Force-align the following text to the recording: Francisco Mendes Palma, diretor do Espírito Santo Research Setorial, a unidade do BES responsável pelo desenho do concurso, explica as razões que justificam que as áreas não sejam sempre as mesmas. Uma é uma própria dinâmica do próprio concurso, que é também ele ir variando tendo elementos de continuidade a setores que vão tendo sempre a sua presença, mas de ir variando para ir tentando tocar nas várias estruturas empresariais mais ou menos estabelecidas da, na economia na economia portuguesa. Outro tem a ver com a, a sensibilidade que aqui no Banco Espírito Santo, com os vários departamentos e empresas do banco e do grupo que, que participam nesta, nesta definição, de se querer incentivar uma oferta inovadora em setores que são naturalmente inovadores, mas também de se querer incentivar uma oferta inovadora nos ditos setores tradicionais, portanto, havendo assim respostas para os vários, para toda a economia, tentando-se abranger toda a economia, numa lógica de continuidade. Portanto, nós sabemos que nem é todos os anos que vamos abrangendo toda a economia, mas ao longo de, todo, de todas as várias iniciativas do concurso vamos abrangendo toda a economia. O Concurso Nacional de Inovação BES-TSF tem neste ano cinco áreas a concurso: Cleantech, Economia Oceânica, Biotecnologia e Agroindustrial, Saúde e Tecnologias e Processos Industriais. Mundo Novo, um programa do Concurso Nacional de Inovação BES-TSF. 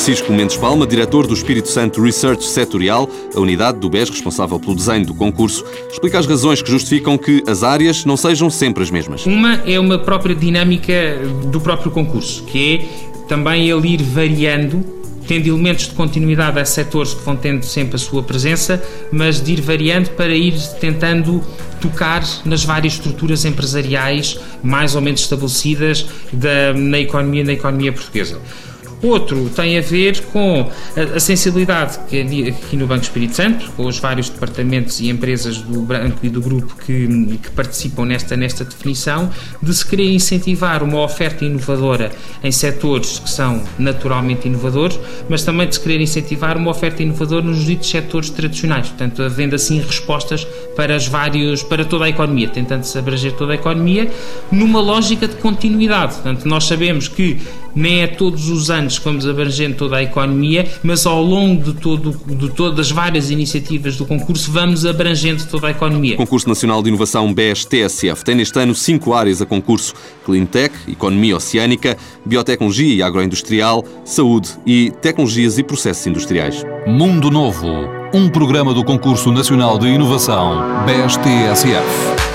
Francisco 0.00 0.32
Mendes 0.32 0.56
Palma, 0.56 0.86
diretor 0.86 1.26
do 1.26 1.34
Espírito 1.34 1.68
Santo 1.68 2.00
Research 2.00 2.42
Setorial, 2.46 3.06
a 3.36 3.38
unidade 3.38 3.78
do 3.80 3.90
BES 3.90 4.08
responsável 4.08 4.58
pelo 4.58 4.74
desenho 4.74 5.04
do 5.04 5.12
concurso, 5.12 5.62
explica 5.92 6.18
as 6.18 6.24
razões 6.24 6.62
que 6.62 6.70
justificam 6.70 7.18
que 7.18 7.44
as 7.46 7.62
áreas 7.62 8.06
não 8.06 8.16
sejam 8.16 8.48
sempre 8.48 8.82
as 8.82 8.90
mesmas. 8.90 9.26
Uma 9.26 9.56
é 9.66 9.78
uma 9.78 9.98
própria 9.98 10.34
dinâmica 10.34 11.20
do 11.52 11.60
próprio 11.60 11.90
concurso, 11.90 12.44
que 12.44 12.76
é 12.76 13.26
também 13.26 13.68
ele 13.68 13.88
ir 13.88 14.02
variando 14.02 14.82
tendo 15.28 15.46
elementos 15.46 15.86
de 15.86 15.94
continuidade 15.94 16.58
a 16.58 16.64
setores 16.64 17.12
que 17.12 17.22
vão 17.22 17.36
tendo 17.36 17.62
sempre 17.62 17.96
a 17.96 17.98
sua 17.98 18.22
presença, 18.22 18.82
mas 19.12 19.40
de 19.40 19.52
ir 19.52 19.60
variando 19.60 20.08
para 20.12 20.34
ir 20.34 20.54
tentando 20.80 21.42
tocar 21.78 22.24
nas 22.46 22.64
várias 22.64 22.94
estruturas 22.94 23.44
empresariais 23.44 24.40
mais 24.62 24.96
ou 24.96 25.02
menos 25.02 25.20
estabelecidas 25.20 26.06
da, 26.32 26.72
na 26.74 26.98
economia 26.98 27.44
na 27.44 27.52
economia 27.52 27.92
portuguesa. 27.92 28.40
Outro 29.02 29.50
tem 29.56 29.78
a 29.78 29.80
ver 29.80 30.20
com 30.26 30.70
a, 30.96 31.16
a 31.16 31.20
sensibilidade 31.20 31.98
que 32.08 32.20
aqui 32.48 32.76
no 32.76 32.86
Banco 32.86 33.02
Espírito 33.02 33.34
Santo, 33.34 33.70
com 33.72 33.86
os 33.86 33.98
vários 33.98 34.28
departamentos 34.28 35.00
e 35.00 35.08
empresas 35.08 35.58
do 35.58 35.80
banco 35.80 36.18
e 36.22 36.28
do 36.28 36.40
grupo 36.40 36.76
que, 36.84 37.38
que 37.42 37.50
participam 37.50 38.04
nesta, 38.04 38.36
nesta 38.36 38.64
definição, 38.64 39.30
de 39.62 39.74
se 39.74 39.86
querer 39.86 40.12
incentivar 40.12 40.82
uma 40.82 41.00
oferta 41.02 41.44
inovadora 41.44 42.12
em 42.44 42.52
setores 42.52 43.18
que 43.18 43.30
são 43.30 43.62
naturalmente 43.78 44.46
inovadores, 44.46 44.98
mas 45.28 45.42
também 45.42 45.66
de 45.66 45.76
se 45.76 45.80
querer 45.80 46.00
incentivar 46.00 46.56
uma 46.56 46.70
oferta 46.70 47.02
inovadora 47.02 47.44
nos 47.44 47.64
ditos 47.64 47.88
setores 47.88 48.28
tradicionais, 48.28 48.88
portanto, 48.88 49.22
havendo 49.22 49.54
assim 49.54 49.80
respostas 49.80 50.46
para 50.76 50.96
os 50.96 51.06
vários, 51.06 51.62
para 51.62 51.84
toda 51.84 52.04
a 52.04 52.08
economia, 52.08 52.48
tentando-se 52.48 52.98
abranger 52.98 53.32
toda 53.32 53.52
a 53.52 53.54
economia, 53.54 54.10
numa 54.52 54.80
lógica 54.80 55.26
de 55.26 55.36
continuidade. 55.36 56.14
Portanto, 56.14 56.46
nós 56.46 56.64
sabemos 56.64 57.08
que 57.08 57.40
nem 57.74 58.02
é 58.02 58.06
todos 58.06 58.48
os 58.48 58.70
anos 58.70 58.98
que 58.98 59.04
vamos 59.04 59.26
abrangendo 59.26 59.76
toda 59.76 59.96
a 59.96 60.02
economia, 60.02 60.68
mas 60.82 61.06
ao 61.06 61.22
longo 61.22 61.72
de, 61.72 61.80
todo, 61.80 62.14
de 62.26 62.50
todas 62.50 62.86
as 62.86 62.90
várias 62.90 63.30
iniciativas 63.30 63.96
do 63.96 64.04
concurso 64.04 64.50
vamos 64.50 64.84
abrangendo 64.86 65.44
toda 65.46 65.68
a 65.68 65.70
economia. 65.70 66.14
O 66.14 66.18
Concurso 66.18 66.48
Nacional 66.48 66.82
de 66.82 66.88
Inovação 66.88 67.32
BES-TSF 67.32 68.24
tem 68.24 68.34
neste 68.34 68.58
ano 68.58 68.74
cinco 68.74 69.14
áreas 69.14 69.40
a 69.40 69.46
concurso: 69.46 69.94
Cleantech, 70.24 70.74
Economia 70.88 71.36
Oceânica, 71.36 71.96
Biotecnologia 72.24 72.94
e 72.94 73.02
Agroindustrial, 73.02 73.84
Saúde 74.04 74.50
e 74.66 74.92
Tecnologias 75.00 75.58
e 75.58 75.62
Processos 75.62 76.06
Industriais. 76.06 76.64
Mundo 76.86 77.30
Novo, 77.30 77.68
um 78.12 78.28
programa 78.28 78.74
do 78.74 78.84
Concurso 78.84 79.30
Nacional 79.30 79.78
de 79.78 79.86
Inovação 79.86 80.84
BES-TSF. 80.86 82.29